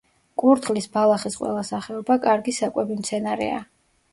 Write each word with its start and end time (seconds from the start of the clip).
კურდღლის 0.43 0.87
ბალახის 0.95 1.37
ყველა 1.41 1.65
სახეობა 1.69 2.17
კარგი 2.27 2.57
საკვები 2.61 2.99
მცენარეა. 3.03 3.65